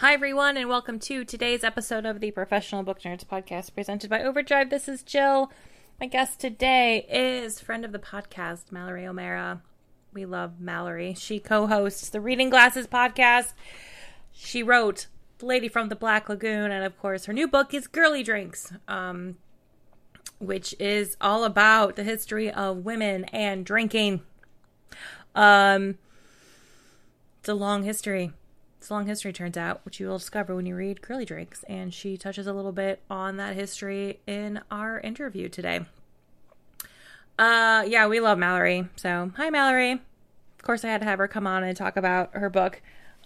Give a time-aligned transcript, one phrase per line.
[0.00, 4.22] Hi, everyone, and welcome to today's episode of the Professional Book Nerds podcast presented by
[4.22, 4.68] Overdrive.
[4.68, 5.50] This is Jill.
[5.98, 9.62] My guest today is friend of the podcast, Mallory O'Meara.
[10.12, 11.14] We love Mallory.
[11.14, 13.54] She co hosts the Reading Glasses podcast.
[14.34, 15.06] She wrote
[15.38, 18.74] The Lady from the Black Lagoon, and of course, her new book is Girly Drinks,
[18.86, 19.38] um,
[20.38, 24.20] which is all about the history of women and drinking.
[25.34, 25.96] Um,
[27.40, 28.34] it's a long history
[28.78, 31.64] it's a long history, turns out, which you will discover when you read Girly Drinks.
[31.68, 35.80] And she touches a little bit on that history in our interview today.
[37.38, 38.88] Uh, yeah, we love Mallory.
[38.96, 39.92] So, hi, Mallory.
[39.92, 42.80] Of course, I had to have her come on and talk about her book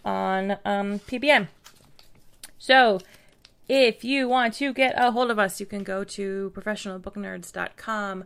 [0.04, 1.48] on um, PBN.
[2.58, 3.00] So,
[3.68, 8.24] if you want to get a hold of us, you can go to professionalbooknerds.com.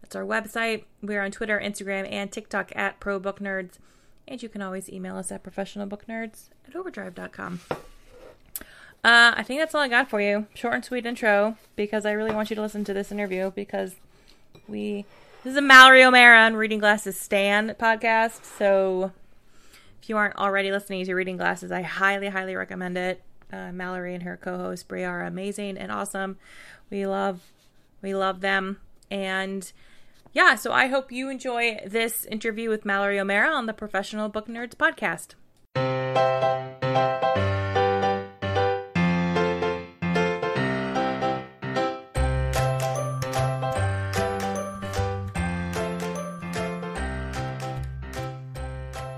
[0.00, 0.84] That's our website.
[1.02, 3.78] We're on Twitter, Instagram, and TikTok at ProBookNerds.
[4.26, 7.60] And you can always email us at professionalbooknerds at overdrive.com.
[9.04, 10.46] Uh, I think that's all I got for you.
[10.54, 13.96] Short and sweet intro because I really want you to listen to this interview because
[14.66, 15.04] we
[15.42, 18.44] this is a Mallory O'Meara on Reading Glasses Stan podcast.
[18.44, 19.12] So
[20.00, 23.22] if you aren't already listening to Reading Glasses, I highly, highly recommend it.
[23.52, 26.38] Uh, Mallory and her co-host Brie are amazing and awesome.
[26.88, 27.42] We love,
[28.00, 28.80] we love them,
[29.10, 29.70] and
[30.34, 30.56] yeah.
[30.56, 34.74] So I hope you enjoy this interview with Mallory O'Meara on the Professional Book Nerds
[34.74, 35.34] podcast.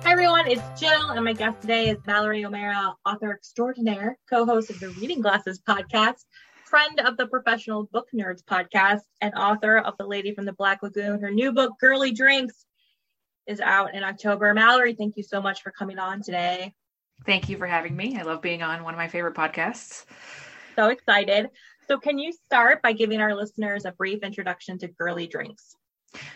[0.02, 4.78] Hi everyone, it's Jill, and my guest today is Mallory O'Meara, author extraordinaire, co-host of
[4.80, 6.24] the Reading Glasses podcast,
[6.66, 10.82] friend of the Professional Book Nerds podcast, and author of The Lady from the Black
[10.82, 11.20] Lagoon.
[11.20, 12.66] Her new book, Girly Drinks,
[13.46, 14.52] is out in October.
[14.52, 16.74] Mallory, thank you so much for coming on today.
[17.24, 18.18] Thank you for having me.
[18.18, 20.04] I love being on one of my favorite podcasts.
[20.74, 21.50] So excited.
[21.86, 25.76] So, can you start by giving our listeners a brief introduction to Girly Drinks?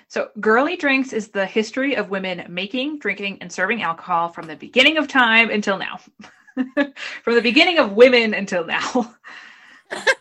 [0.06, 4.56] So, Girly Drinks is the history of women making, drinking, and serving alcohol from the
[4.56, 6.00] beginning of time until now.
[7.24, 9.14] from the beginning of women until now.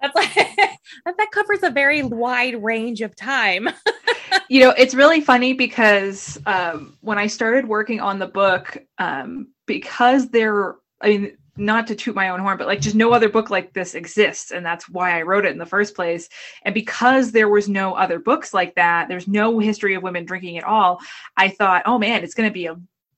[0.00, 0.34] That's like
[1.16, 3.68] that covers a very wide range of time.
[4.48, 9.48] you know, it's really funny because um, when I started working on the book, um,
[9.66, 13.28] because there, I mean, not to toot my own horn, but like just no other
[13.28, 14.50] book like this exists.
[14.50, 16.28] And that's why I wrote it in the first place.
[16.64, 20.58] And because there was no other books like that, there's no history of women drinking
[20.58, 21.00] at all.
[21.36, 22.76] I thought, oh man, it's going to be a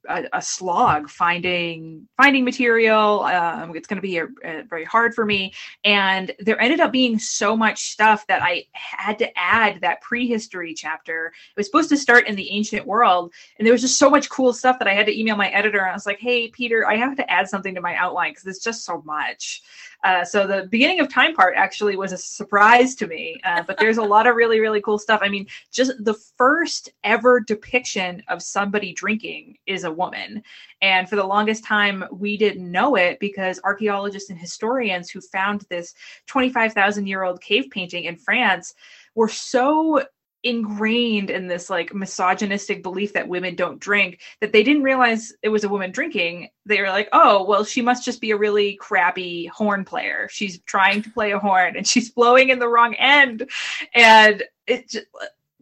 [0.09, 3.23] a, a, slog finding finding material.
[3.25, 5.53] Um, it's going to be a, a very hard for me.
[5.85, 10.75] And there ended up being so much stuff that I had to add that prehistory
[10.75, 11.27] chapter.
[11.27, 14.29] It was supposed to start in the ancient world, and there was just so much
[14.29, 15.79] cool stuff that I had to email my editor.
[15.79, 18.47] And I was like, "Hey, Peter, I have to add something to my outline because
[18.47, 19.63] it's just so much."
[20.05, 23.77] Uh, so the beginning of time part actually was a surprise to me, uh, but
[23.79, 25.21] there's a lot of really, really cool stuff.
[25.23, 30.43] I mean, just the first ever depiction of somebody drinking is a woman.
[30.83, 35.63] And for the longest time, we didn't know it because archaeologists and historians who found
[35.69, 35.95] this
[36.27, 38.75] 25,000 year old cave painting in France
[39.17, 40.05] were so
[40.45, 45.49] ingrained in this like misogynistic belief that women don't drink that they didn't realize it
[45.49, 46.49] was a woman drinking.
[46.65, 50.29] They were like oh well she must just be a really crappy horn player.
[50.31, 53.51] She's trying to play a horn and she's blowing in the wrong end.
[53.95, 55.07] And it just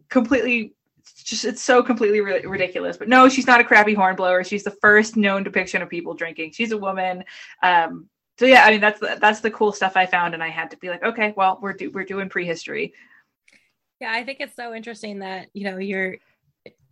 [0.09, 0.73] completely
[1.23, 2.97] just it's so completely ridiculous.
[2.97, 4.43] But no she's not a crappy horn blower.
[4.43, 6.51] She's the first known depiction of people drinking.
[6.51, 7.23] She's a woman.
[7.63, 8.09] Um
[8.39, 10.69] so yeah i mean that's the, that's the cool stuff i found and i had
[10.69, 12.93] to be like okay well we're do, we're doing prehistory
[13.99, 16.17] yeah, I think it's so interesting that, you know, you're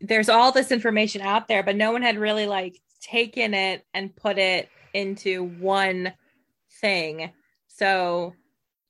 [0.02, 4.16] there's all this information out there, but no one had really like taken it and
[4.16, 6.14] put it into one
[6.82, 7.32] thing.
[7.68, 8.34] So,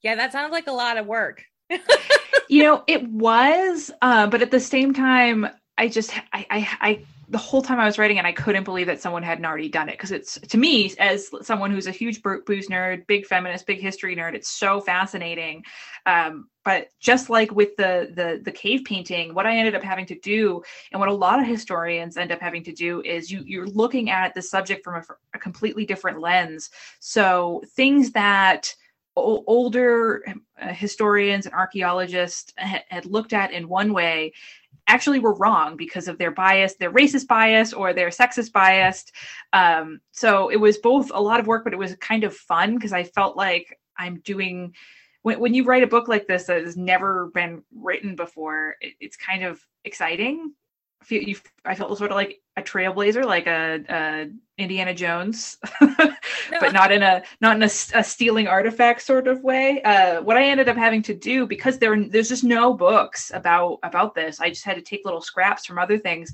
[0.01, 1.43] yeah, that sounds like a lot of work.
[2.49, 5.47] you know, it was, uh, but at the same time,
[5.77, 8.87] I just I, I I the whole time I was writing it, I couldn't believe
[8.87, 12.21] that someone hadn't already done it because it's to me as someone who's a huge
[12.21, 15.63] booze nerd, big feminist, big history nerd, it's so fascinating.
[16.05, 20.05] Um, but just like with the the the cave painting, what I ended up having
[20.07, 20.61] to do,
[20.91, 24.09] and what a lot of historians end up having to do, is you you're looking
[24.09, 26.69] at the subject from a, a completely different lens.
[26.99, 28.73] So things that
[29.15, 30.25] older
[30.61, 34.33] uh, historians and archaeologists had looked at in one way
[34.87, 39.05] actually were wrong because of their bias, their racist bias or their sexist bias.
[39.53, 42.75] Um, so it was both a lot of work, but it was kind of fun
[42.75, 44.73] because I felt like I'm doing.
[45.23, 48.93] When, when you write a book like this that has never been written before, it,
[48.99, 50.53] it's kind of exciting
[51.05, 56.73] feel you I felt sort of like a trailblazer, like a, a Indiana Jones, but
[56.73, 59.81] not in a not in a, a, stealing artifact sort of way.
[59.83, 63.79] Uh, what I ended up having to do because there there's just no books about
[63.83, 64.39] about this.
[64.39, 66.33] I just had to take little scraps from other things.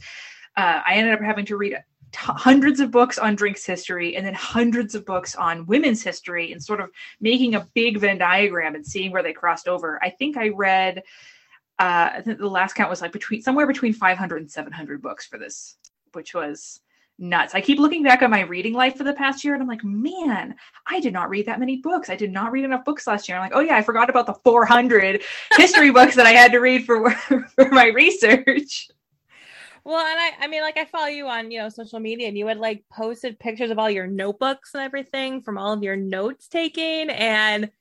[0.55, 1.79] Uh, I ended up having to read t-
[2.13, 6.63] hundreds of books on drinks history and then hundreds of books on women's history and
[6.63, 6.89] sort of
[7.19, 9.99] making a big Venn diagram and seeing where they crossed over.
[10.03, 11.03] I think I read
[11.81, 15.25] uh, I think the last count was like between somewhere between 500 and 700 books
[15.25, 15.77] for this,
[16.13, 16.79] which was
[17.17, 17.55] nuts.
[17.55, 19.83] I keep looking back on my reading life for the past year and I'm like,
[19.83, 20.53] man,
[20.87, 22.11] I did not read that many books.
[22.11, 23.35] I did not read enough books last year.
[23.35, 25.23] I'm like, oh yeah, I forgot about the 400
[25.57, 27.09] history books that I had to read for
[27.55, 28.87] for my research.
[29.83, 32.37] Well, and I, I mean, like I follow you on, you know, social media, and
[32.37, 35.95] you had like posted pictures of all your notebooks and everything from all of your
[35.95, 37.71] notes taking, and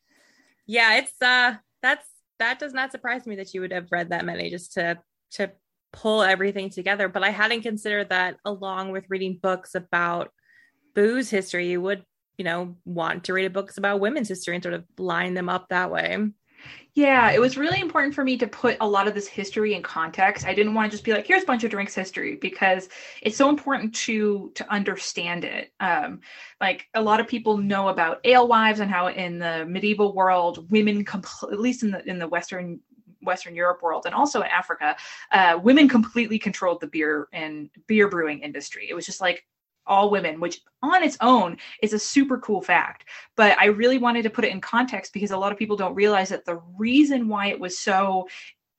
[0.67, 2.07] yeah, it's uh, that's
[2.41, 4.99] that does not surprise me that you would have read that many just to
[5.33, 5.53] to
[5.93, 7.09] pull everything together.
[7.09, 10.33] But I hadn't considered that along with reading books about
[10.95, 12.05] booze history, you would,
[12.37, 15.69] you know, want to read books about women's history and sort of line them up
[15.69, 16.19] that way.
[16.95, 19.83] Yeah, it was really important for me to put a lot of this history in
[19.83, 20.45] context.
[20.45, 22.89] I didn't want to just be like, here's a bunch of drinks history because
[23.23, 25.73] it's so important to to understand it.
[25.79, 26.21] Um,
[26.61, 31.05] like a lot of people know about alewives and how in the medieval world, women,
[31.05, 32.81] compl- at least in the in the Western
[33.23, 34.97] Western Europe world and also in Africa,
[35.31, 38.89] uh, women completely controlled the beer and beer brewing industry.
[38.91, 39.47] It was just like
[39.87, 43.05] all women, which on its own is a super cool fact.
[43.37, 45.95] But I really wanted to put it in context because a lot of people don't
[45.95, 48.29] realize that the reason why it was so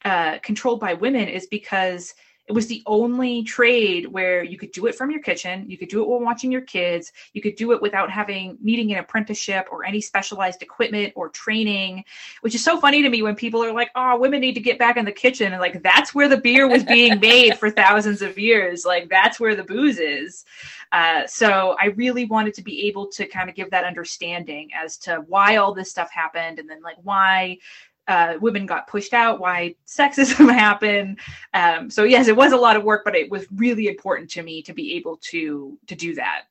[0.06, 2.14] uh, controlled by women is because
[2.48, 5.90] it was the only trade where you could do it from your kitchen, you could
[5.90, 9.68] do it while watching your kids, you could do it without having needing an apprenticeship
[9.72, 12.04] or any specialized equipment or training,
[12.42, 14.80] which is so funny to me when people are like, "Oh, women need to get
[14.80, 18.22] back in the kitchen." And like that's where the beer was being made for thousands
[18.22, 18.86] of years.
[18.86, 20.44] Like that's where the booze is.
[20.92, 24.98] Uh, so I really wanted to be able to kind of give that understanding as
[25.00, 27.60] to why all this stuff happened and then like why
[28.08, 31.20] uh, women got pushed out, why sexism happened.
[31.54, 34.44] Um, so yes, it was a lot of work, but it was really important to
[34.44, 36.44] me to be able to to do that.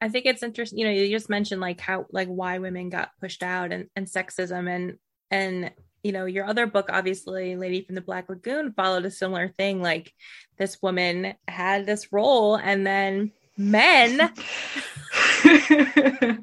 [0.00, 0.78] I think it's interesting.
[0.78, 4.06] You know, you just mentioned like how like why women got pushed out and, and
[4.06, 4.98] sexism and
[5.30, 9.48] and you know your other book obviously lady from the black lagoon followed a similar
[9.48, 10.14] thing like
[10.56, 14.18] this woman had this role and then men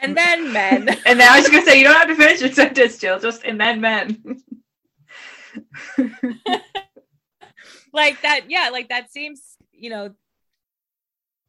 [0.00, 0.88] and then men.
[1.06, 3.18] And now i was just gonna say you don't have to finish your sentence jill
[3.18, 4.42] just and then men.
[7.92, 10.10] Like that yeah like that seems you know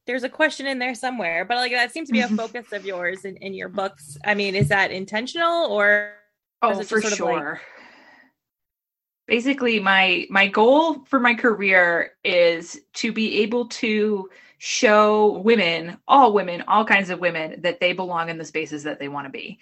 [0.06, 2.38] there's a question in there somewhere but like that seems to be a mm-hmm.
[2.38, 4.18] focus of yours in, in your books.
[4.24, 6.14] I mean is that intentional or
[6.62, 7.52] Oh, for sure.
[7.54, 7.62] Like...
[9.28, 16.34] Basically, my my goal for my career is to be able to show women, all
[16.34, 19.32] women, all kinds of women, that they belong in the spaces that they want to
[19.32, 19.60] be.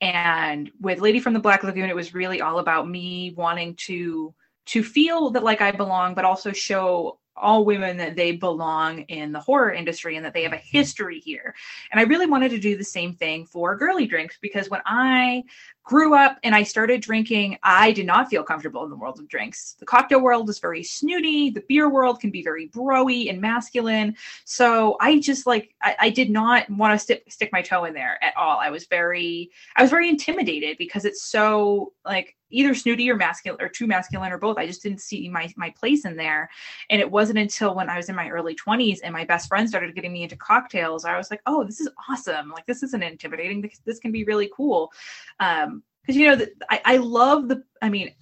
[0.00, 4.34] And with Lady from the Black Lagoon, it was really all about me wanting to
[4.66, 9.32] to feel that like I belong, but also show all women that they belong in
[9.32, 11.54] the horror industry and that they have a history here.
[11.90, 15.44] And I really wanted to do the same thing for girly drinks because when I
[15.88, 19.26] grew up and I started drinking, I did not feel comfortable in the world of
[19.26, 19.74] drinks.
[19.78, 21.48] The cocktail world is very snooty.
[21.48, 24.14] The beer world can be very broy and masculine.
[24.44, 27.94] So I just like I, I did not want to stick stick my toe in
[27.94, 28.58] there at all.
[28.58, 33.60] I was very I was very intimidated because it's so like either snooty or masculine
[33.60, 34.58] or too masculine or both.
[34.58, 36.50] I just didn't see my my place in there.
[36.90, 39.68] And it wasn't until when I was in my early 20s and my best friend
[39.68, 42.50] started getting me into cocktails, I was like, oh, this is awesome.
[42.50, 43.60] Like this isn't intimidating.
[43.60, 44.92] This, this can be really cool.
[45.40, 48.14] Um, because you know the, I, I love the i mean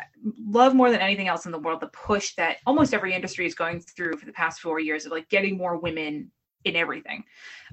[0.45, 3.54] love more than anything else in the world the push that almost every industry is
[3.54, 6.33] going through for the past four years of like getting more women
[6.64, 7.23] in everything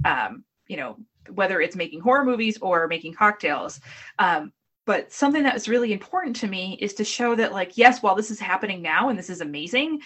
[0.05, 0.97] um you know
[1.31, 3.79] whether it's making horror movies or making cocktails.
[4.19, 4.51] Um,
[4.85, 8.15] but something that was really important to me is to show that like yes while
[8.15, 10.01] this is happening now and this is amazing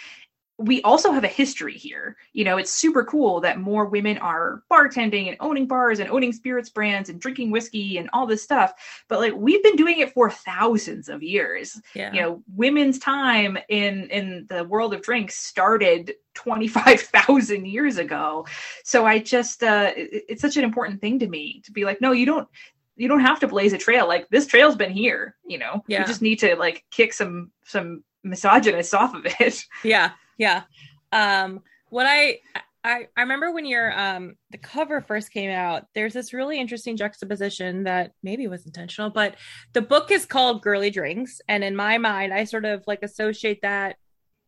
[0.59, 2.17] we also have a history here.
[2.33, 6.33] You know, it's super cool that more women are bartending and owning bars and owning
[6.33, 8.73] spirits brands and drinking whiskey and all this stuff.
[9.07, 11.79] But like we've been doing it for thousands of years.
[11.93, 12.11] Yeah.
[12.11, 18.47] You know, women's time in in the world of drinks started 25,000 years ago.
[18.83, 22.01] So I just uh it, it's such an important thing to me to be like
[22.01, 22.47] no, you don't
[22.97, 24.07] you don't have to blaze a trail.
[24.07, 25.83] Like this trail's been here, you know.
[25.87, 26.01] Yeah.
[26.01, 29.63] You just need to like kick some some misogynists off of it.
[29.83, 30.11] Yeah.
[30.37, 30.63] Yeah.
[31.11, 32.39] Um, what I,
[32.83, 36.97] I, I remember when your um the cover first came out, there's this really interesting
[36.97, 39.35] juxtaposition that maybe was intentional, but
[39.73, 41.39] the book is called Girly Drinks.
[41.47, 43.95] And in my mind, I sort of like associate that,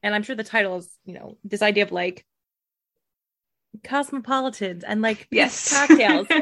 [0.03, 2.25] and I'm sure the title is, you know, this idea of like
[3.83, 5.71] cosmopolitans and like Yes.
[5.71, 6.27] cocktails.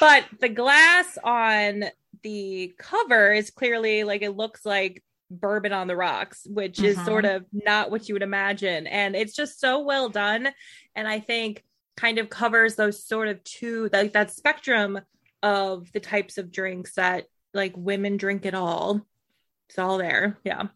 [0.00, 1.84] but the glass on
[2.22, 7.04] the cover is clearly like it looks like bourbon on the rocks which is Mhm.
[7.04, 8.86] sort of not what you would imagine.
[8.86, 10.48] And it's just so well done.
[10.94, 11.64] And i think
[11.96, 15.00] kind of covers those sort of two like that spectrum
[15.42, 19.00] of the types of drinks that like women drink at all.
[19.68, 20.38] It's all there.
[20.44, 20.68] Yeah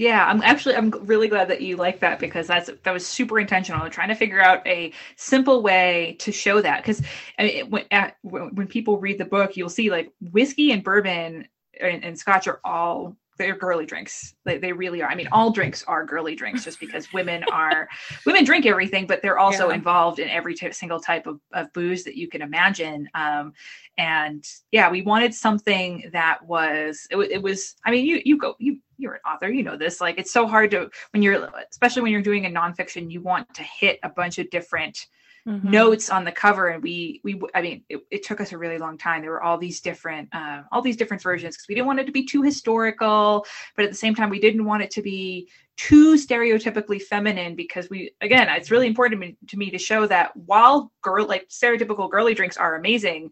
[0.00, 3.38] Yeah, I'm actually I'm really glad that you like that because that's that was super
[3.38, 3.86] intentional.
[3.90, 7.02] trying to figure out a simple way to show that because
[7.38, 11.46] I mean, when at, when people read the book, you'll see like whiskey and bourbon
[11.78, 14.34] and, and scotch are all they're girly drinks.
[14.44, 15.10] They, they really are.
[15.10, 17.86] I mean, all drinks are girly drinks just because women are
[18.24, 19.74] women drink everything, but they're also Yeah.
[19.76, 23.06] involved in every t- single type of, of booze that you can imagine.
[23.14, 23.52] Um,
[23.98, 27.76] and yeah, we wanted something that was it, it was.
[27.84, 30.00] I mean, you you go you you're an author, you know this.
[30.00, 33.52] Like it's so hard to when you're especially when you're doing a nonfiction, you want
[33.54, 35.06] to hit a bunch of different
[35.48, 35.64] Mhm.
[35.64, 38.76] notes on the cover and we we i mean it, it took us a really
[38.76, 41.86] long time there were all these different um, all these different versions because we didn't
[41.86, 44.90] want it to be too historical but at the same time we didn't want it
[44.90, 49.70] to be too stereotypically feminine because we again it's really important to me, to me
[49.70, 53.30] to show that while girl like stereotypical girly drinks are amazing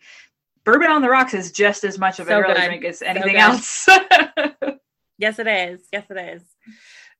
[0.64, 2.64] bourbon on the rocks is just as much of a So girly good.
[2.64, 3.40] drink as anything good.
[3.42, 3.86] else
[5.18, 5.80] Yes, it is.
[5.92, 6.42] Yes, it is.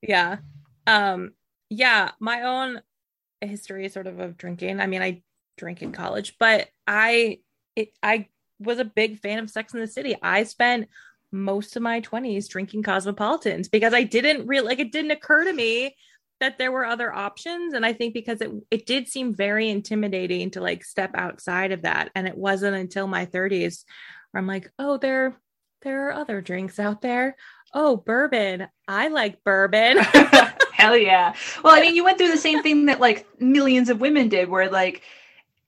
[0.02, 0.38] Yeah.
[0.86, 1.32] Um,
[1.70, 2.80] yeah, my own
[3.40, 4.80] history sort of of drinking.
[4.80, 5.22] I mean, I
[5.58, 7.40] drink in college, but I
[7.76, 8.28] it I
[8.60, 10.16] was a big fan of Sex in the City.
[10.22, 10.88] I spent
[11.32, 15.52] most of my 20s drinking cosmopolitans because I didn't really like it didn't occur to
[15.52, 15.96] me
[16.40, 20.50] that there were other options and I think because it it did seem very intimidating
[20.52, 23.84] to like step outside of that and it wasn't until my 30s
[24.30, 25.36] where I'm like, "Oh, there
[25.82, 27.36] there are other drinks out there."
[27.74, 29.98] oh bourbon i like bourbon
[30.72, 31.34] Hell yeah.
[31.64, 34.48] Well, I mean, you went through the same thing that like millions of women did,
[34.48, 35.02] where like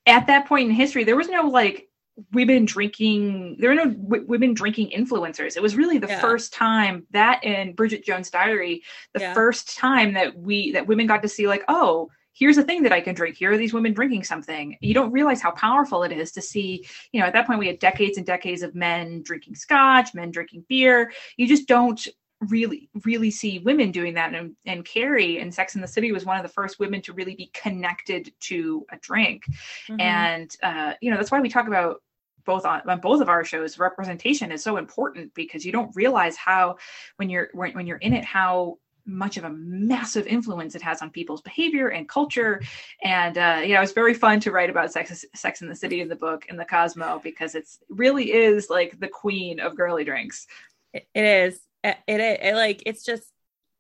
[0.07, 1.89] at that point in history, there was no like
[2.33, 5.57] women drinking, there were no w- women drinking influencers.
[5.57, 6.21] It was really the Yeah.
[6.21, 8.83] first time that in Bridget Jones' Diary,
[9.15, 9.35] the Yeah.
[9.35, 12.93] first time that we, that women got to see like, oh, here's a thing that
[12.93, 13.37] I can drink.
[13.37, 14.77] Here are these women drinking something.
[14.81, 17.67] You don't realize how powerful it is to see, you know, at that point we
[17.67, 21.13] had decades and decades of men drinking scotch, men drinking beer.
[21.37, 22.07] You just don't
[22.49, 26.25] really really see women doing that and, and carrie in sex in the city was
[26.25, 29.45] one of the first women to really be connected to a drink
[29.91, 30.01] Mhm.
[30.01, 32.03] and uh, you know that's why we talk about
[32.47, 36.35] both on, on both of our shows representation is so important because you don't realize
[36.37, 36.77] how
[37.17, 38.79] when you're when, when you're in it how
[39.11, 42.61] much of a massive influence it has on people's behavior and culture.
[43.03, 46.01] And uh yeah it was very fun to write about sex sex in the city
[46.01, 50.05] in the book in the cosmo because it's really is like the queen of girly
[50.05, 50.47] drinks.
[50.95, 51.61] It- is.
[51.83, 53.25] It, it, it like it's just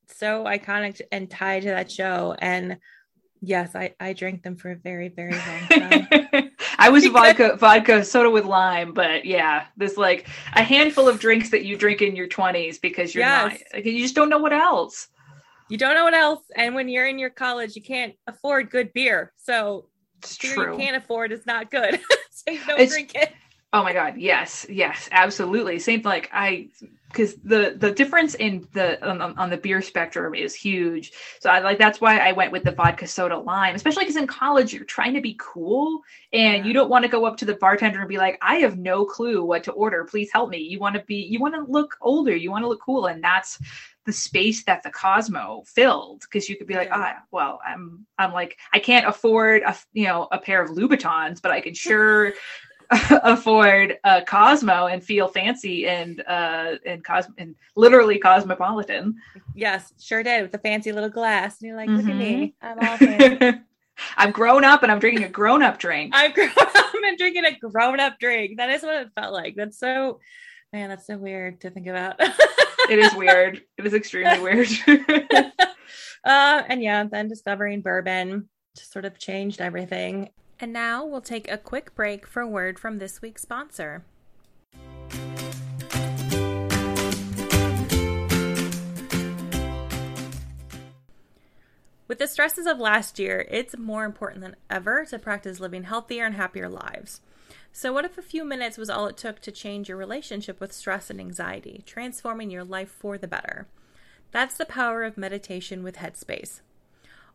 [0.08, 2.34] so iconic and tied to that show.
[2.38, 2.78] And
[3.42, 6.50] yes i i drank them for a very very long time.
[6.78, 11.50] I was vodka, vodka, soda with lime, but yeah, there's like a handful of drinks
[11.50, 13.62] that you drink in your 20s because you're not, Yes.
[13.74, 15.08] like, you just don't know what else.
[15.70, 18.92] You don't know what else and when you're in your college you can't afford good
[18.92, 19.86] beer so
[20.18, 20.72] It's beer true.
[20.72, 22.00] you can't afford is not good
[22.30, 23.32] so you don't It's- drink it
[23.72, 25.78] Oh my god, yes, yes, absolutely.
[25.78, 26.70] Same like I
[27.06, 31.12] because the the difference in the on, on- the beer spectrum is huge.
[31.38, 34.26] So I like that's why I went with the vodka soda lime, especially because in
[34.26, 36.00] college you're trying to be cool
[36.32, 36.64] and Yeah.
[36.64, 39.04] you don't want to go up to the bartender and be like, I have no
[39.04, 40.02] clue what to order.
[40.04, 40.58] Please help me.
[40.58, 43.22] You want to be you want to look older, you want to look cool, and
[43.22, 43.60] that's
[44.06, 48.32] the space that the Cosmo filled because you could be like, ah, well, I'm I'm
[48.32, 52.32] like I can't afford a you know a pair of Louboutins, but I can sure
[52.90, 59.14] afford a Cosmo and feel fancy and uh and cos and literally cosmopolitan.
[59.54, 62.78] yes sure did with the fancy little glass and you're like look at me i'm
[62.80, 63.60] all fancy
[64.16, 66.12] I'm grown up and I'm drinking a grown up drink.
[66.14, 68.56] I'm grown up and drinking a grown up drink.
[68.56, 69.54] That is what it felt like.
[69.56, 70.20] That's so,
[70.72, 72.20] man, that's so weird to think about.
[72.90, 73.62] It is weird.
[73.78, 74.68] It is extremely weird.
[76.24, 80.30] uh, and yeah, then discovering bourbon just sort of changed everything.
[80.58, 84.04] And now we'll take a quick break for a word from this week's sponsor.
[92.08, 96.24] With the stresses of last year, it's more important than ever to practice living healthier
[96.24, 97.20] and happier lives.
[97.72, 100.72] So, what if a few minutes was all it took to change your relationship with
[100.72, 103.66] stress and anxiety, transforming your life for the better?
[104.30, 106.60] That's the power of meditation with Headspace.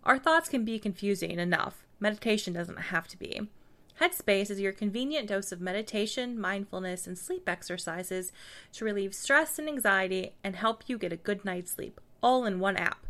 [0.03, 1.85] Our thoughts can be confusing enough.
[1.99, 3.49] Meditation doesn't have to be.
[3.99, 8.31] Headspace is your convenient dose of meditation, mindfulness, and sleep exercises
[8.73, 12.59] to relieve stress and anxiety and help you get a good night's sleep, all in
[12.59, 13.05] one app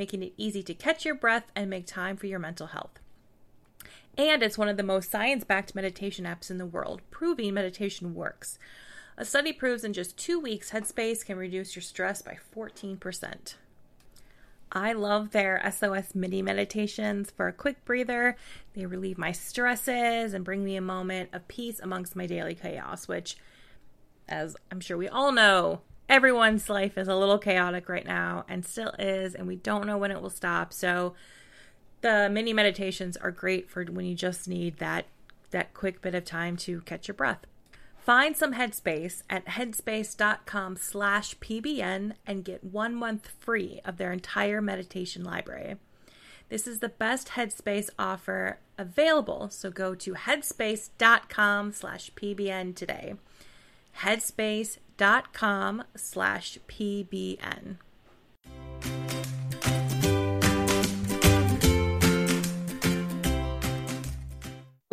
[0.00, 2.99] making it easy to catch your breath and make time for your mental health.
[4.16, 8.14] And it's one of the most science backed meditation apps in the world, proving meditation
[8.14, 8.58] works.
[9.16, 13.54] A study proves in just two weeks, Headspace can reduce your stress by 14%.
[14.72, 18.36] I love their SOS mini meditations for a quick breather.
[18.74, 23.08] They relieve my stresses and bring me a moment of peace amongst my daily chaos,
[23.08, 23.36] which,
[24.28, 28.64] as I'm sure we all know, everyone's life is a little chaotic right now and
[28.64, 30.72] still is, and we don't know when it will stop.
[30.72, 31.14] So
[32.00, 35.06] the mini meditations are great for when you just need that
[35.50, 37.44] that quick bit of time to catch your breath.
[37.98, 44.62] Find some headspace at headspace.com slash pbn and get one month free of their entire
[44.62, 45.76] meditation library.
[46.48, 53.14] This is the best Headspace offer available, so go to headspace.com slash pbn today.
[53.98, 57.76] Headspace dot com slash pbn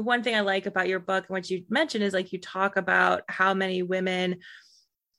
[0.07, 2.77] one thing i like about your book and what you mentioned is like you talk
[2.77, 4.37] about how many women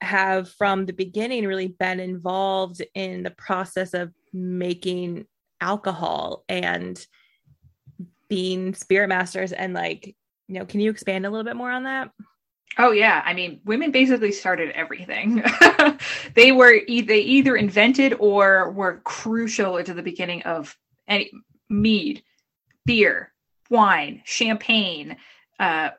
[0.01, 5.27] have from the beginning really been involved in the process of making
[5.61, 7.07] alcohol and
[8.29, 10.15] being spirit masters and like
[10.47, 12.11] you know can you expand a little bit more on that
[12.81, 15.43] Oh yeah, I mean, women basically started everything.
[16.35, 20.77] they were they either invented or were crucial to the beginning of
[21.09, 21.33] any
[21.69, 22.23] mead,
[22.87, 23.33] beer,
[23.71, 25.17] wine, champagne,
[25.59, 25.91] uh,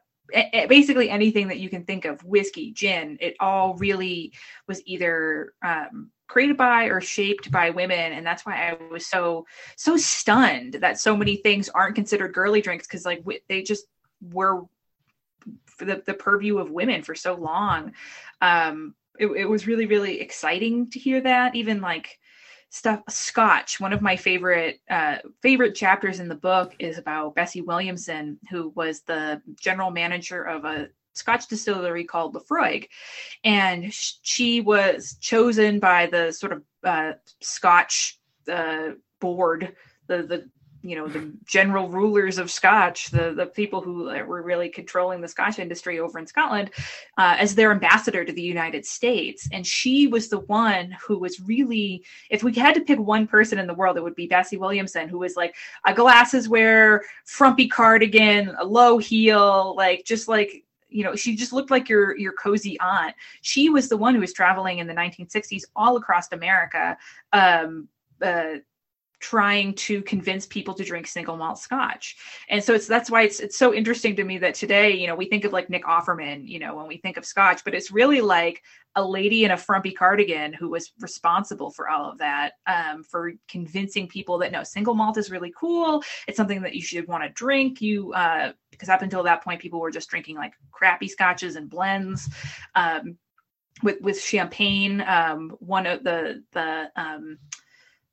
[0.67, 3.17] basically anything that you can think of, whiskey, gin.
[3.19, 4.33] It all really
[4.67, 9.45] was either um, created by or shaped by women, and that's why I was so
[9.75, 13.85] so stunned that so many things aren't considered girly drinks because like they just
[14.21, 14.63] were
[15.79, 17.93] the, the purview of women for so long.
[18.41, 21.55] Um, it, it was really, really exciting to hear that.
[21.55, 22.18] Even like
[22.69, 27.61] stuff scotch one of my favorite uh, favorite chapters in the book is about bessie
[27.61, 32.87] williamson who was the general manager of a scotch distillery called Laphroaig
[33.43, 38.19] and she was chosen by the sort of uh, scotch
[38.51, 39.75] uh, board
[40.07, 40.49] the the
[40.81, 45.27] you know the general rulers of Scotch, the the people who were really controlling the
[45.27, 46.71] Scotch industry over in Scotland,
[47.17, 49.49] uh, as their ambassador to the United States.
[49.51, 53.59] And she was the one who was really, if we had to pick one person
[53.59, 57.67] in the world, it would be Bessie Williamson, who was like a glasses wear, frumpy
[57.67, 62.33] cardigan, a low heel, like just like you know she just looked like your your
[62.33, 66.97] cozy aunt she was the one who was traveling in the 1960s all across america
[67.31, 67.87] um,
[68.23, 68.55] uh,
[69.19, 72.15] trying to convince people to drink single malt scotch.
[72.49, 75.15] And so it's that's why it's it's so interesting to me that today, you know,
[75.15, 77.91] we think of like Nick Offerman, you know, when we think of scotch, but it's
[77.91, 78.63] really like
[78.95, 83.33] a lady in a frumpy cardigan who was responsible for all of that, um, for
[83.47, 86.01] convincing people that no, single malt is really cool.
[86.27, 87.81] It's something that you should want to drink.
[87.81, 91.69] You uh, because up until that point, people were just drinking like crappy scotches and
[91.69, 92.29] blends.
[92.75, 93.17] Um,
[93.83, 97.37] with with champagne, um, one of the the um,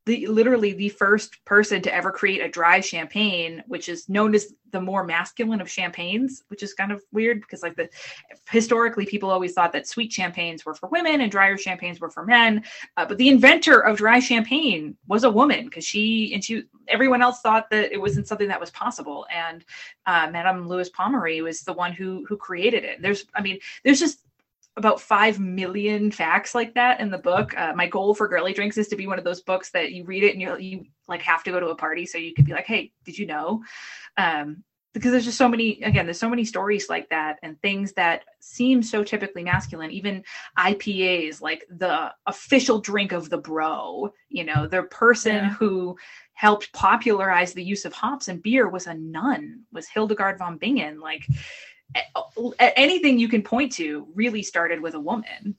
[0.07, 4.55] the literally the first person to ever create a dry champagne, which is known as
[4.71, 7.89] the more masculine of champagnes, which is kind of weird because like the
[8.49, 12.25] historically people always thought that sweet champagnes were for women and drier champagnes were for
[12.25, 12.63] men.
[12.97, 17.21] Uh, but the inventor of dry champagne was a woman because she and she everyone
[17.21, 19.27] else thought that it wasn't something that was possible.
[19.35, 19.65] And
[20.07, 23.03] uh, Madame Louise Pommery was the one who who created it.
[23.03, 24.21] There's I mean there's just
[24.77, 27.57] about five million facts like that in the book.
[27.57, 30.05] Uh, my goal for Girly Drinks is to be one of those books that you
[30.05, 32.45] read it and you you like have to go to a party so you could
[32.45, 33.63] be like, hey, did you know?
[34.17, 34.65] Um,
[34.97, 38.25] because there's just so many again there's so many stories like that and things that
[38.41, 40.25] seem so typically masculine even
[40.59, 45.51] ipas like the official drink of the bro you know the person yeah.
[45.51, 45.95] who
[46.33, 50.99] helped popularize the use of hops and beer was a nun was hildegard von bingen
[50.99, 51.27] like
[52.59, 55.57] anything you can point to really started with a woman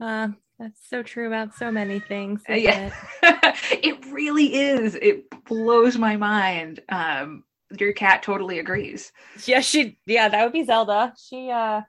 [0.00, 2.42] uh, that's so true about so many things.
[2.48, 2.90] yeah.
[3.22, 3.54] It?
[3.84, 4.06] it?
[4.06, 4.94] really is.
[4.94, 6.80] It blows my mind.
[6.88, 7.44] Um,
[7.78, 9.12] your cat totally agrees.
[9.44, 11.12] Yeah, she yeah, that would be Zelda.
[11.18, 11.82] She uh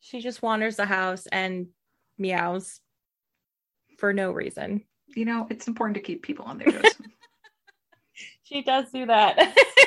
[0.00, 1.68] she just wanders the house and
[2.18, 2.80] meows
[3.98, 4.84] for no reason.
[5.08, 6.94] You know, it's important to keep people on their toes.
[8.44, 9.36] she does do that.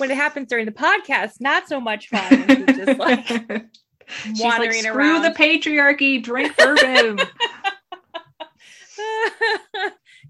[0.00, 2.66] when it happens during the podcast, not so much fun.
[2.66, 3.26] just like
[4.24, 5.22] She's wandering like, Screw around.
[5.22, 7.20] the patriarchy, drink bourbon.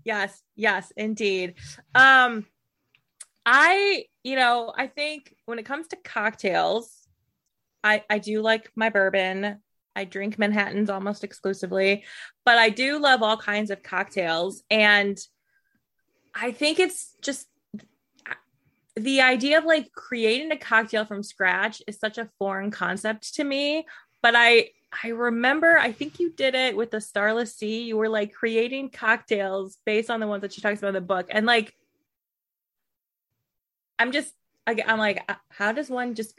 [0.05, 1.55] yes, yes, indeed.
[1.95, 2.47] Um
[3.47, 6.95] I, you know, I think when it comes to cocktails,
[7.83, 9.61] I I do like my bourbon.
[9.97, 12.05] I drink Manhattans almost exclusively,
[12.45, 15.19] but I do love all kinds of cocktails and
[16.35, 17.49] I think it's just
[19.03, 23.45] the idea of like creating a cocktail from scratch is such a foreign concept to
[23.45, 23.87] me,
[24.23, 24.71] but I
[25.05, 27.83] I remember, I think you did it with the Starless Sea.
[27.83, 31.01] You were like creating cocktails based on the ones that she talks about in the
[31.01, 31.27] book.
[31.31, 31.75] And like,
[33.99, 34.35] I'm just,
[34.67, 36.35] I'm like, how does one just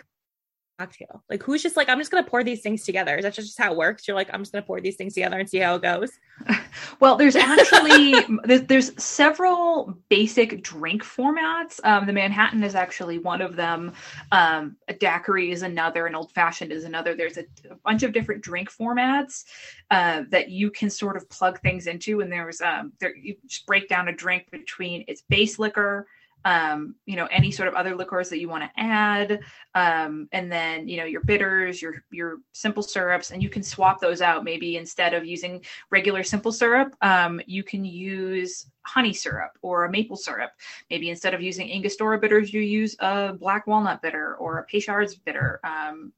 [0.81, 1.23] cocktail?
[1.29, 3.15] Like, who's just like, I'm just to pour these things together?
[3.15, 4.07] Is that just how it works?
[4.07, 6.11] You're like, I'm just to pour these things together and see how it goes.
[6.99, 8.13] Well, there's actually
[8.45, 11.79] there's, there's, several basic drink formats.
[11.83, 13.91] Um, the Manhattan is actually one of them.
[14.31, 16.05] Um, a daiquiri is another.
[16.05, 17.15] An old fashioned is another.
[17.15, 19.45] There's a, a bunch of different drink formats
[19.89, 22.21] uh, that you can sort of plug things into.
[22.21, 26.07] And there's um, there you just break down a drink between its base liquor
[26.45, 29.41] um, you know, any sort of other liqueurs that you want to add,
[29.75, 33.99] um, and then you know your bitters, your your simple syrups, and you can swap
[33.99, 34.43] those out.
[34.43, 39.91] Maybe instead of using regular simple syrup, um, you can use honey syrup or a
[39.91, 40.51] maple syrup.
[40.89, 45.15] Maybe instead of using Angostura bitters, you use a black walnut bitter or a Peychaud's
[45.15, 45.59] bitter.
[45.63, 46.11] Um,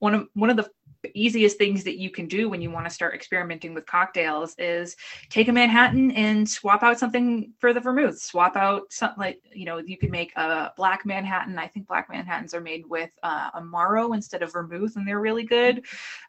[0.00, 0.68] one of one of the
[1.14, 4.96] easiest things that you can do when you want to start experimenting with cocktails is
[5.30, 8.18] take a Manhattan and swap out something for the vermouth.
[8.18, 11.58] Swap out something like you know you can make a black Manhattan.
[11.58, 15.44] I think black Manhattans are made with uh, Amaro instead of vermouth, and they're really
[15.44, 15.84] good.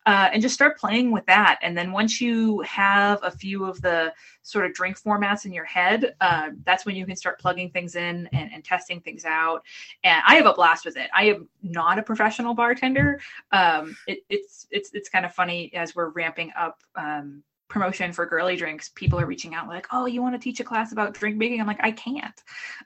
[0.05, 1.59] Uh, and just start playing with that.
[1.61, 4.13] And then once you have a few of the
[4.43, 7.95] sort of drink formats in your head, uh, that's when you can start plugging things
[7.95, 9.63] in and, and, testing things out.
[10.03, 11.09] And I have a blast with it.
[11.13, 13.19] I am not a professional bartender.
[13.51, 16.80] Um, it, it's it's it's kind of funny as we're ramping up.
[16.95, 20.62] Um, promotion for girly drinks people are reaching out like oh you want to teach
[20.62, 21.60] a class about drink making?
[21.60, 22.41] I'm like i can't.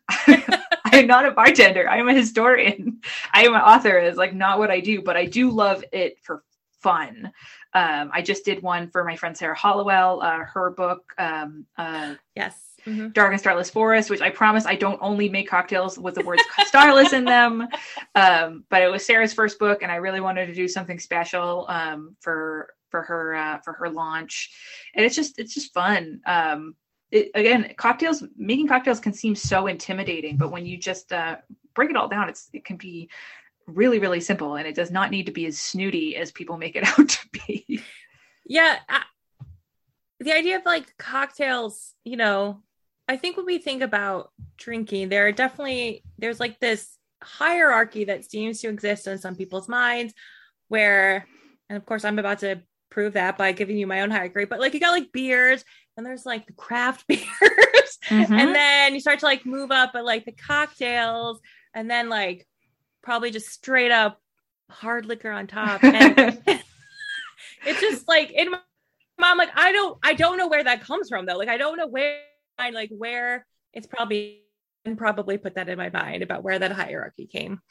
[0.85, 1.87] I'm not a bartender.
[1.87, 2.99] I'm a historian.
[3.31, 3.99] I am an author.
[3.99, 6.43] Is like not what i do but i do love it for
[6.81, 7.31] fun.
[7.73, 12.15] Um, I just did one for my friend Sarah Hollowell, uh, her book, um, uh,
[12.35, 13.09] yes, mm-hmm.
[13.09, 16.43] Dark and Starless Forest, which I promise I don't only make cocktails with the words
[16.65, 17.67] starless in them.
[18.15, 21.65] Um, but it was Sarah's first book, and I really wanted to do something special
[21.69, 24.51] um, for for her uh, for her launch,
[24.95, 26.21] and it's just it's just fun.
[26.25, 26.75] Um,
[27.11, 31.37] it, again, cocktails making cocktails can seem so intimidating, but when you just uh,
[31.75, 33.09] break it all down, it's it can be
[33.67, 36.75] really really simple and it does not need to be as snooty as people make
[36.75, 37.81] it out to be
[38.45, 39.03] yeah I,
[40.19, 42.61] the idea of like cocktails you know
[43.11, 48.29] i think when we think about drinking there are definitely there's like this hierarchy that
[48.29, 50.13] seems to exist in some people's minds
[50.69, 51.27] where
[51.69, 54.59] and of course i'm about to prove that by giving you my own hierarchy but
[54.59, 55.63] like you got like beers
[55.95, 57.21] and there's like the craft beers
[58.07, 58.33] mm-hmm.
[58.33, 61.39] and then you start to like move up at like the cocktails
[61.73, 62.47] and then like
[63.01, 64.19] probably just straight up
[64.69, 65.83] hard liquor on top.
[65.93, 66.41] And
[67.65, 68.59] it's just like in my
[69.19, 71.37] mom, like I don't I don't know where that comes from though.
[71.37, 72.21] Like I don't know where
[72.57, 74.43] I like where it's probably
[74.85, 77.61] and probably put that in my mind about where that hierarchy came.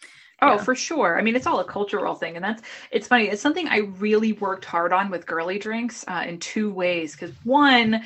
[0.43, 0.63] Oh, yeah.
[0.63, 1.19] for sure.
[1.19, 3.29] I mean, it's all a cultural thing, and that's it's funny.
[3.29, 7.13] It's something I really worked hard on with girly drinks uh, in two ways.
[7.13, 8.05] Because one,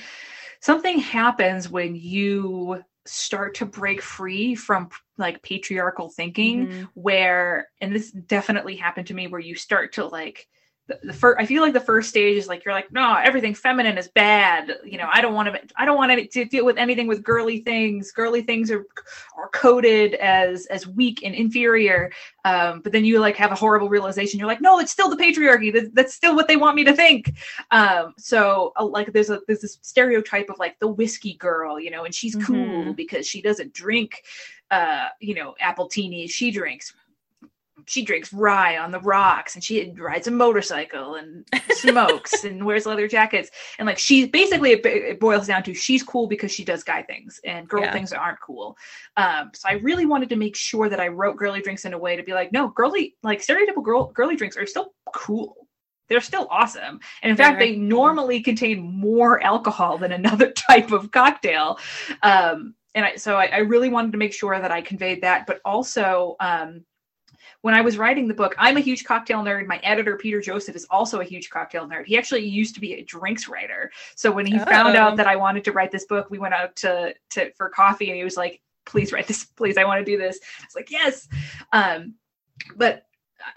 [0.60, 6.84] something happens when you start to break free from like patriarchal thinking mm-hmm.
[6.94, 10.48] where and this definitely happened to me where you start to like
[10.86, 13.54] the, the first i feel like the first stage is like you're like no everything
[13.54, 14.76] feminine is bad.
[14.84, 17.60] You know i don't want to i don't want to deal with anything with girly
[17.60, 18.12] things.
[18.12, 18.84] Girly things are
[19.36, 22.12] are coded as as weak and inferior.
[22.44, 24.38] Um, but then you like have a horrible realization.
[24.38, 25.72] You're like no it's still the patriarchy.
[25.72, 27.34] That, that's still what they want me to think.
[27.70, 31.90] Um, so uh, like there's a there's this stereotype of like the whiskey girl you
[31.90, 32.52] know and she's mm-hmm.
[32.52, 34.22] cool because she doesn't drink
[34.70, 36.94] uh, you know, appletini she drinks
[37.86, 42.86] she drinks rye on the rocks and she rides a motorcycle and smokes and wears
[42.86, 46.82] leather jackets and like she basically it, boils down to she's cool because she does
[46.82, 47.92] guy things and girl yeah.
[47.92, 48.76] things aren't cool
[49.16, 51.98] um so i really wanted to make sure that i wrote girly drinks in a
[51.98, 55.64] way to be like no girly like stereotypical girl, girly drinks are still cool
[56.08, 57.00] they're still awesome.
[57.22, 61.78] And in fact, they normally contain more alcohol than another type of cocktail.
[62.22, 65.46] Um, and I, so I, I, really wanted to make sure that I conveyed that,
[65.46, 66.84] but also um,
[67.64, 69.66] when I was writing the book, I'm a huge cocktail nerd.
[69.66, 72.04] My editor, Peter Joseph, is also a huge cocktail nerd.
[72.04, 73.90] He actually used to be a drinks writer.
[74.16, 74.64] So when he oh.
[74.66, 75.16] found out oh.
[75.16, 78.18] that I wanted to write this book, we went out to, to for coffee and
[78.18, 79.78] he was like, please write this, please.
[79.78, 80.40] I want to do this.
[80.60, 81.26] I was like, yes.
[81.72, 82.16] Um,
[82.76, 83.06] but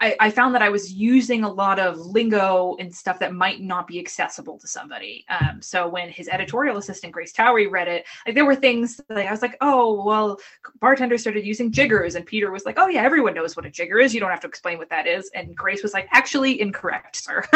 [0.00, 3.60] I, I, found that I was using a lot of lingo and stuff that might
[3.60, 5.24] not be accessible to somebody.
[5.28, 9.26] Um, so when his editorial assistant Grace Towery read it, like there were things like
[9.26, 10.38] I was like, oh well,
[10.80, 13.98] bartenders started using jiggers, and Peter was like, oh yeah, everyone knows what a jigger
[13.98, 14.14] is.
[14.14, 15.30] You don't have to explain what that is.
[15.34, 17.44] And Grace was like, actually incorrect, sir.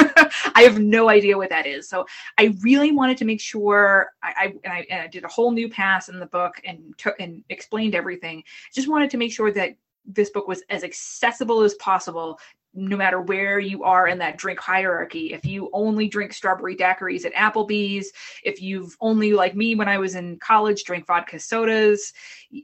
[0.55, 1.89] I have no idea what that is.
[1.89, 2.07] So
[2.39, 5.51] I really wanted to make sure I, I and I, and I did a whole
[5.51, 8.45] new pass in the book and took and explained everything.
[8.75, 12.39] Just wanted to make sure that this book was as accessible as possible
[12.75, 15.33] no matter where you are in that drink hierarchy.
[15.33, 18.11] If you only drink strawberry daiquiris at Applebee's,
[18.45, 22.13] if you've only, like me when I was in college, drink vodka sodas,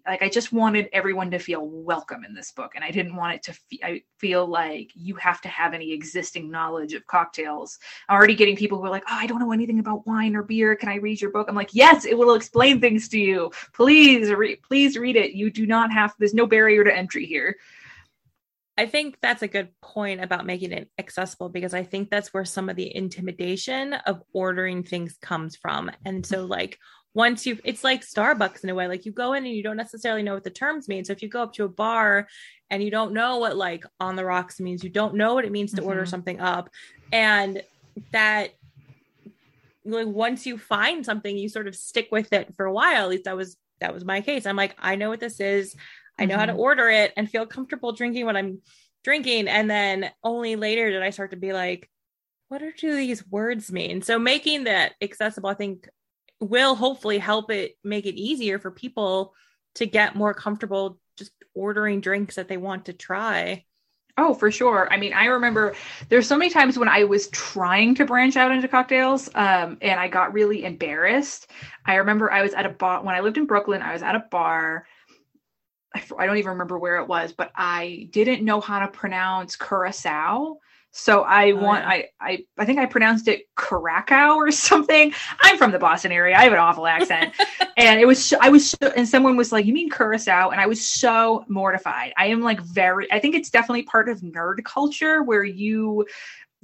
[0.06, 2.72] like I just wanted everyone to feel welcome in this book.
[2.74, 6.94] And I didn't want it to feel like you have to have any existing knowledge
[6.94, 7.78] of cocktails.
[8.08, 10.42] I'm already getting people who are like, oh, I don't know anything about wine or
[10.42, 10.74] beer.
[10.74, 11.48] Can I read your book?
[11.48, 13.50] I'm like, yes, it will explain things to you.
[13.74, 15.32] Please, re- please read it.
[15.32, 17.56] You do not have, there's no barrier to entry here.
[18.78, 22.44] I think that's a good point about making it accessible because I think that's where
[22.44, 25.90] some of the intimidation of ordering things comes from.
[26.04, 26.78] And so, like,
[27.12, 29.76] once you, it's like Starbucks in a way, like you go in and you don't
[29.76, 31.04] necessarily know what the terms mean.
[31.04, 32.28] So, if you go up to a bar
[32.70, 35.50] and you don't know what like on the rocks means, you don't know what it
[35.50, 35.88] means to mm-hmm.
[35.88, 36.70] order something up.
[37.12, 37.60] And
[38.12, 38.50] that,
[39.84, 43.02] like, once you find something, you sort of stick with it for a while.
[43.02, 44.46] At least that was that was my case.
[44.46, 45.74] I'm like, I know what this is.
[46.18, 46.40] I know mm-hmm.
[46.40, 46.60] how to mm-hmm.
[46.60, 48.60] order it and feel comfortable drinking what I'm
[49.04, 49.48] drinking.
[49.48, 51.88] And then only later did I start to be like,
[52.48, 54.02] what are, do these words mean?
[54.02, 55.88] So making that accessible, I think,
[56.40, 59.34] will hopefully help it make it easier for people
[59.74, 63.64] to get more comfortable just ordering drinks that they want to try.
[64.16, 64.88] Oh, for sure.
[64.90, 65.74] I mean, I remember
[66.08, 70.00] there's so many times when I was trying to branch out into cocktails um, and
[70.00, 71.50] I got really embarrassed.
[71.84, 74.16] I remember I was at a bar when I lived in Brooklyn, I was at
[74.16, 74.86] a bar
[75.94, 80.58] I don't even remember where it was, but I didn't know how to pronounce curacao.
[80.90, 81.90] So I oh, want yeah.
[81.90, 85.12] I, I I think I pronounced it Curacao or something.
[85.40, 86.36] I'm from the Boston area.
[86.36, 87.34] I have an awful accent.
[87.76, 90.84] and it was I was and someone was like, "You mean Curacao?" And I was
[90.84, 92.12] so mortified.
[92.16, 96.06] I am like very I think it's definitely part of nerd culture where you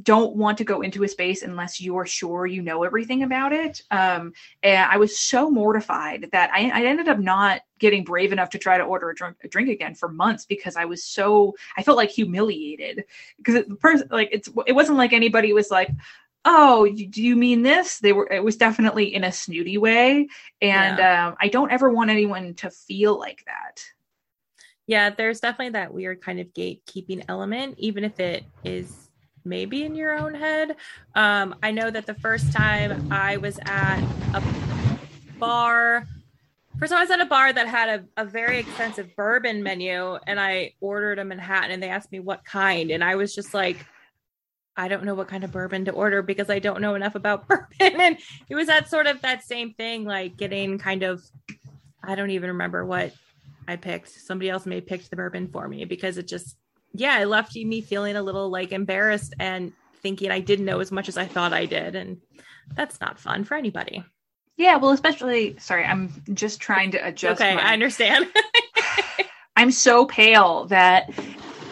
[0.03, 3.81] don't want to go into a space unless you're sure you know everything about it.
[3.91, 8.51] Um, and I was so mortified that I, I, ended up not getting brave enough
[8.51, 11.55] to try to order a drink, a drink again for months because I was so
[11.77, 13.05] I felt like humiliated
[13.37, 15.91] because the person like it's it wasn't like anybody was like
[16.45, 20.29] oh do you mean this they were it was definitely in a snooty way
[20.61, 21.29] and yeah.
[21.29, 23.83] um, i don't ever want anyone to feel like that
[24.87, 29.04] yeah there's definitely that weird kind of gatekeeping element even if it is
[29.45, 30.77] maybe in your own head.
[31.15, 34.01] Um, I know that the first time I was at
[34.33, 34.43] a
[35.39, 36.07] bar,
[36.79, 40.19] first time I was at a bar that had a, a very expensive bourbon menu,
[40.27, 43.55] and I ordered a Manhattan, and they asked me what kind, and I was just
[43.55, 43.85] like,
[44.77, 47.47] I don't know what kind of bourbon to order because I don't know enough about
[47.49, 48.01] bourbon.
[48.01, 51.23] And it was that sort of that same thing, like getting kind of,
[52.03, 53.13] I don't even remember what
[53.69, 54.09] I picked.
[54.09, 56.57] Somebody else may have picked the bourbon for me because it just
[56.95, 60.93] yeah, it left me feeling a little like embarrassed and thinking I didn't know as
[60.93, 61.97] much as I thought I did.
[61.97, 62.21] And
[62.75, 64.05] that's not fun for anybody.
[64.57, 67.41] Yeah, well, especially, sorry, I'm just trying to adjust.
[67.41, 68.27] Okay, my, I understand.
[69.57, 71.11] I'm so pale that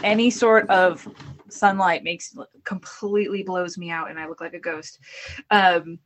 [0.02, 1.06] any sort of
[1.48, 4.98] sunlight makes completely blows me out and I look like a ghost.
[5.50, 6.00] Um,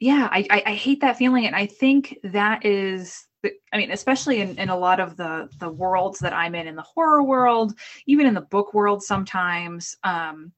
[0.00, 1.46] yeah, I, I, I hate that feeling.
[1.46, 5.70] And I think that is I mean, especially in, in a lot of the the
[5.70, 7.74] worlds that I'm in, in the horror world,
[8.06, 10.52] even in the book world, sometimes um,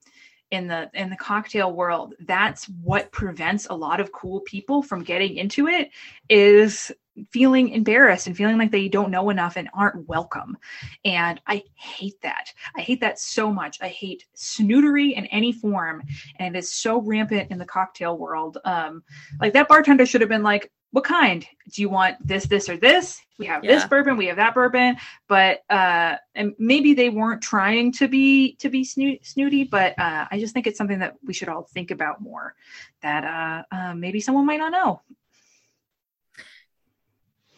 [0.50, 5.04] in the in the cocktail world, that's what prevents a lot of cool people from
[5.04, 5.90] getting into it.
[6.28, 6.90] Is
[7.30, 10.56] feeling embarrassed and feeling like they don't know enough and aren't welcome.
[11.04, 12.52] And I hate that.
[12.76, 13.78] I hate that so much.
[13.82, 16.02] I hate snootery in any form.
[16.38, 18.58] And it is so rampant in the cocktail world.
[18.64, 19.02] Um,
[19.40, 21.46] like that bartender should have been like, what kind?
[21.72, 23.20] Do you want this this or this?
[23.38, 24.96] We have this bourbon we have that bourbon.
[25.28, 30.26] But uh and maybe they weren't trying to be to be snoot, snooty but uh
[30.30, 32.54] i just think it's something that we should all think about more
[33.02, 35.00] that uh, uh maybe someone might not know.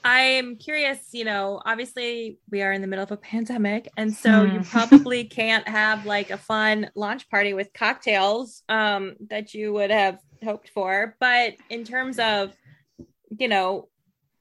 [0.04, 4.42] I'm curious, you know, obviously we are in the middle of a pandemic, and so
[4.42, 4.62] you Hmm.
[4.88, 10.18] probably can't have like a fun launch party with cocktails um, that you would have
[10.42, 11.16] hoped for.
[11.20, 12.52] But in terms of,
[13.38, 13.88] you know,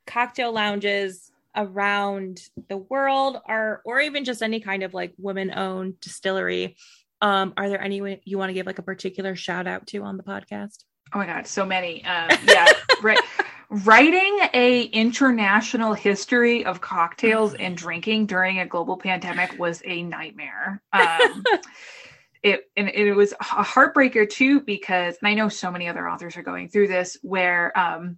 [0.07, 6.75] cocktail lounges around the world, are or even just any kind of like women-owned distillery,
[7.21, 10.17] um, are there any you want to give like a particular shout out to on
[10.17, 10.83] the podcast?
[11.13, 12.03] oh my god so many.
[12.05, 12.67] Um yeah
[13.01, 13.19] right
[13.69, 20.81] writing a international history of cocktails and drinking during a global pandemic was a nightmare.
[20.93, 21.43] Um
[22.43, 26.35] it and it was a heartbreaker too because and i know so many other authors
[26.37, 28.17] are going through this where um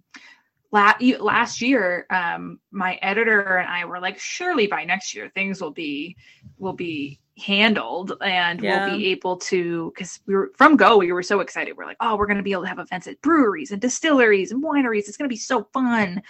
[0.74, 5.70] last year um my editor and i were like surely by next year things will
[5.70, 6.16] be
[6.58, 8.86] will be handled and Yeah.
[8.86, 11.96] we'll be able to because we were from go we were so excited we're like
[12.00, 15.08] oh we're going to be able to have events at breweries and distilleries and wineries
[15.08, 16.22] it's going to be so fun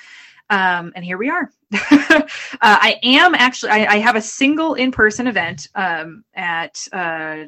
[0.50, 1.50] um, and here we are.
[1.72, 2.20] uh,
[2.60, 7.44] I am actually, I, I have a single in person event um, at uh,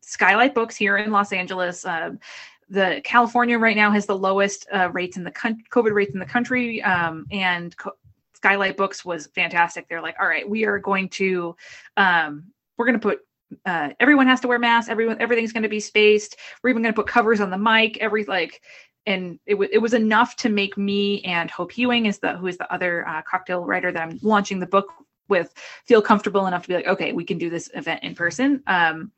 [0.00, 1.84] Skylight Books here in Los Angeles.
[1.84, 2.18] Um,
[2.70, 6.20] the California right now has the lowest uh, rates in the con- COVID rates in
[6.20, 7.96] the country, um, and co-
[8.34, 9.88] Skylight Books was fantastic.
[9.88, 11.56] They're like, all right, we are going to,
[11.96, 12.44] um,
[12.78, 13.20] we're going to put.
[13.66, 14.88] Uh, everyone has to wear masks.
[14.88, 16.36] Everyone, everything's going to be spaced.
[16.62, 17.98] We're even going to put covers on the mic.
[17.98, 18.62] Every like,
[19.06, 22.46] and it, w- it was enough to make me and Hope Ewing is the who
[22.46, 24.86] is the other uh, cocktail writer that I'm launching the book
[25.28, 25.52] with
[25.84, 28.62] feel comfortable enough to be like, okay, we can do this event in person.
[28.68, 29.10] Um,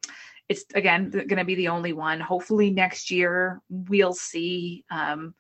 [0.53, 2.21] it's again going to be the only one.
[2.21, 4.85] Hopefully next year we'll see.
[4.91, 5.35] Um,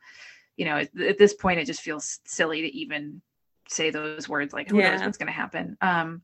[0.56, 3.22] you know, at, at this point, it just feels silly to even
[3.68, 4.52] say those words.
[4.52, 5.76] Like, who knows what's going to happen?
[5.80, 6.22] Um,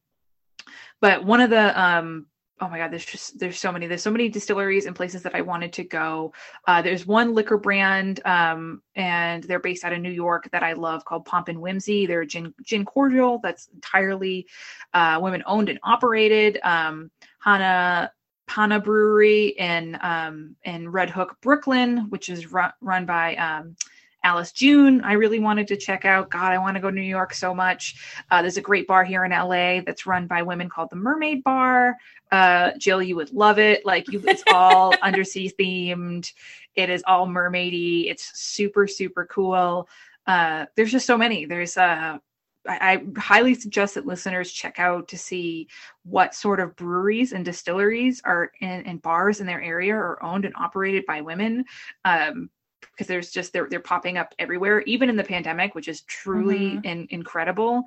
[1.01, 2.27] but one of the um,
[2.61, 5.35] oh my god, there's just there's so many there's so many distilleries and places that
[5.35, 6.33] I wanted to go.
[6.66, 10.72] Uh, there's one liquor brand, um, and they're based out of New York that I
[10.72, 12.07] love called Pomp and Whimsy.
[12.07, 14.46] They're a gin gin cordial that's entirely
[14.94, 16.59] uh, women owned and operated.
[16.62, 18.11] Um, Hana
[18.48, 23.76] Hana Brewery in um, in Red Hook, Brooklyn, which is run, run by um,
[24.24, 25.02] Alice Jun.
[25.02, 26.30] I really wanted to check out.
[26.30, 27.96] God, I want to go to New York so much.
[28.30, 31.44] Uh, there's a great bar here in LA that's run by women called the Mermaid
[31.44, 31.96] Bar.
[32.32, 33.84] Uh, Jill, you would love it.
[33.87, 36.32] Like you, it's all undersea themed.
[36.74, 38.11] It is all mermaidy.
[38.11, 39.88] It's super super cool.
[40.26, 41.46] Uh, there's just so many.
[41.46, 42.18] There's uh,
[42.66, 45.68] I, I highly suggest that listeners check out to see
[46.04, 50.44] what sort of breweries and distilleries are in and bars in their area are owned
[50.44, 51.64] and operated by women.
[52.04, 56.02] Um, because there's just they're they're popping up everywhere, even in the pandemic, which is
[56.02, 57.84] truly in, incredible.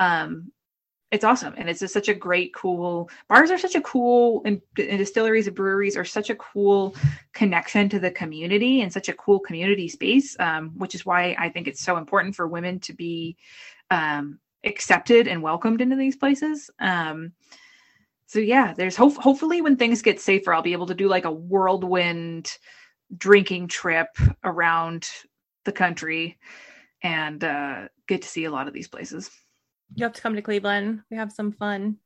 [0.00, 0.52] Um,
[1.10, 3.08] it's awesome, and it's just such a great, cool.
[3.28, 6.96] Bars are such a cool, and, and distilleries and breweries are such a cool
[7.32, 10.34] connection to the community and such a cool community space.
[10.40, 13.36] Um, which is why I think it's so important for women to be
[13.90, 16.70] um, accepted and welcomed into these places.
[16.78, 17.32] Um,
[18.26, 19.16] so yeah, there's hope.
[19.16, 22.56] Hopefully, when things get safer, I'll be able to do like a whirlwind
[23.16, 24.08] drinking trip
[24.42, 25.08] around
[25.64, 26.38] the country
[27.02, 29.30] and uh, get to see a lot of these places.
[29.94, 31.02] You have to come to Cleveland.
[31.10, 31.98] We have some fun,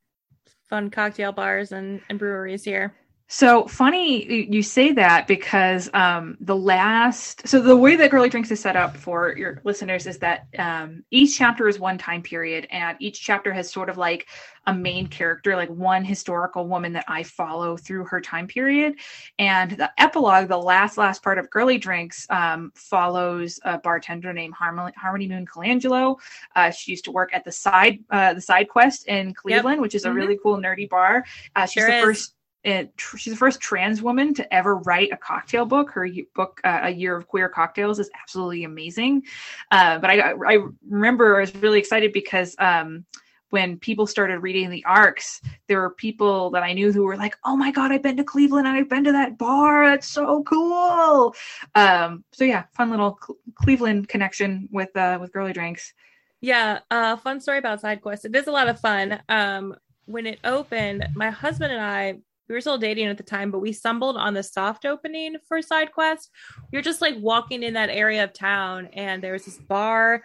[0.68, 2.94] fun cocktail bars and, and breweries here.
[3.30, 8.50] So funny you- say that because um, the last, so the way that Girly Drinks
[8.50, 12.66] is set up for your listeners is that um, each chapter is one time period,
[12.70, 14.26] and each chapter has sort of like
[14.66, 18.94] a main character, like one historical woman that I follow through her time period.
[19.38, 24.54] And the epilogue, the last last part of Girly Drinks, um, follows a bartender named
[24.54, 26.16] Harmony, Harmony Moon Colangelo.
[26.56, 29.94] Uh, she used to work at the side uh, the Side Quest in Cleveland, which
[29.94, 30.14] is a Mhm.
[30.14, 31.24] really cool nerdy bar.
[31.54, 32.04] Uh, she's Sure the is.
[32.04, 35.90] first it, she's the first trans woman to ever write a cocktail book.
[35.90, 39.22] Her book, uh, A Year of Queer Cocktails, is absolutely amazing.
[39.70, 43.04] Uh, but I, I remember I was really excited because um,
[43.50, 47.36] when people started reading the arcs, there were people that I knew who were like,
[47.44, 49.86] "Oh my god, I've been to Cleveland and I've been to that bar.
[49.86, 51.34] That's so cool."
[51.74, 55.94] Um, so yeah, fun little Cle- Cleveland connection with uh, with Girly Drinks.
[56.40, 58.24] Yeah, uh, fun story about SideQuest.
[58.26, 59.20] It is a lot of fun.
[59.28, 59.74] Um,
[60.06, 62.18] when it opened, my husband and I,
[62.48, 65.60] we were still dating at the time, but we stumbled on the soft opening for
[65.60, 66.30] side quest.
[66.72, 70.22] Were just like walking in that area of town, and there was this bar.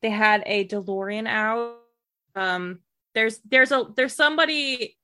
[0.00, 1.76] They had a DeLorean out.
[2.34, 2.80] Um,
[3.14, 4.96] there's there's a there's somebody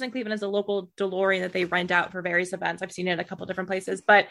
[0.00, 2.82] in Cleveland has a local DeLorean that they rent out for various events.
[2.82, 4.28] I've seen it a couple different places, but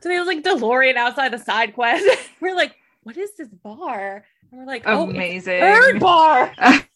[0.00, 2.06] so there was like DeLorean outside the side quest.
[2.40, 4.24] we're like, what is this bar?
[4.50, 5.60] And we're like, oh, Amazing.
[5.60, 6.52] nerd bar.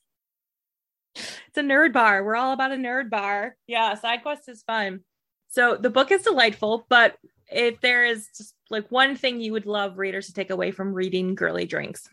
[1.51, 2.23] it's a nerd bar.
[2.23, 3.57] We're all about a nerd bar.
[3.67, 5.01] Yeah, side quest is fun.
[5.49, 7.17] So the book is delightful, but
[7.51, 10.95] if there is just like one thing you would love readers to take away from
[10.95, 12.09] reading Girly Drinks,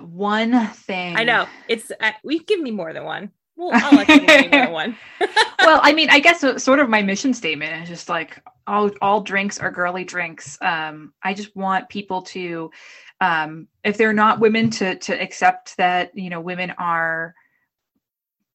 [0.00, 1.16] one thing.
[1.16, 1.92] I know it's.
[2.00, 3.30] Uh, we give me more than one.
[3.56, 4.96] Well, I'll let you give me one.
[5.60, 9.20] well, I mean, I guess sort of my mission statement is just like all all
[9.20, 10.58] drinks are girly drinks.
[10.60, 12.70] Um, I just want people to,
[13.20, 17.34] um, if they're not women, to to accept that you know women are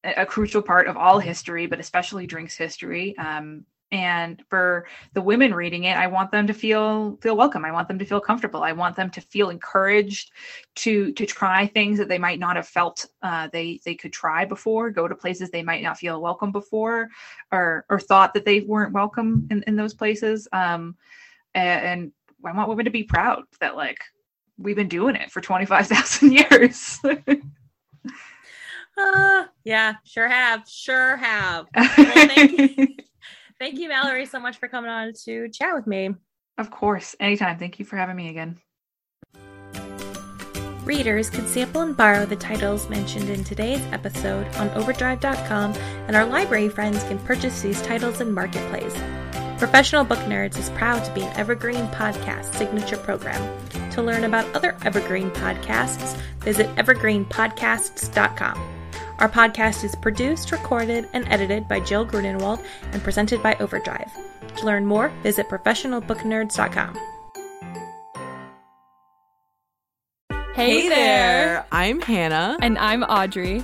[0.03, 3.17] a, a crucial part of all history, but especially drinks history.
[3.17, 7.65] Um, and for the women reading it i want them to feel feel welcome.
[7.65, 8.63] I want them to feel comfortable.
[8.63, 10.31] I want them to feel encouraged
[10.75, 14.45] to to try things that they might not have felt uh, they they could try
[14.45, 17.09] before go to places they might not feel welcome before
[17.51, 20.47] or or thought that they weren't welcome in, in those places.
[20.51, 20.95] Um
[21.55, 22.11] and, and
[22.45, 23.99] i want women to be proud that like
[24.57, 26.99] we've been doing it for 25000 years.
[28.99, 31.67] Uh, yeah sure have sure have.
[31.75, 32.88] Well, thank you.
[33.59, 36.13] Thank you, Mallory, so much for coming on to chat with me.
[36.57, 37.57] Of course, anytime.
[37.57, 38.59] Thank you for having me again.
[40.85, 45.73] Readers can sample and borrow the titles mentioned in today's episode on overdrive.com,
[46.07, 48.95] and our library friends can purchase these titles in Marketplace.
[49.57, 53.59] Professional Book Nerds is proud to be an Evergreen Podcast signature program.
[53.91, 58.76] To learn about other Evergreen podcasts, visit evergreenpodcasts.com.
[59.20, 64.11] Our podcast is produced, recorded, and edited by Jill Grunenwald and presented by Overdrive.
[64.57, 66.97] To learn more, visit professionalbooknerds.com.
[70.53, 71.65] Hey, hey there.
[71.72, 72.57] I'm Hannah.
[72.61, 73.63] And I'm Audrey.